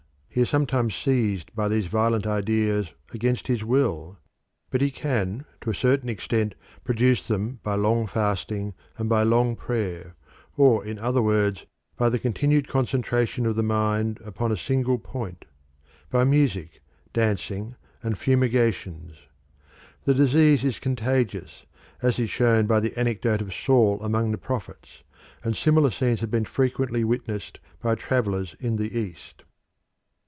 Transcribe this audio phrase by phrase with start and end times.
[0.33, 4.17] He is sometimes seized by these violent ideas against his will.
[4.69, 9.57] But he can to a certain extent produce them by long fasting and by long
[9.57, 10.15] prayer,
[10.55, 11.65] or in other words
[11.97, 15.43] by the continued concentration of the mind upon a single point;
[16.09, 16.81] by music,
[17.11, 19.17] dancing, and fumigations.
[20.05, 21.65] The disease is contagious,
[22.01, 25.03] as is shown by the anecdote of Saul among the prophets,
[25.43, 29.43] and similar scenes have been frequently witnessed by travellers in the East.